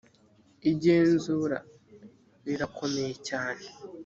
igenzura 0.71 1.57
rirakomeye 2.45 3.13
cyane. 3.27 3.65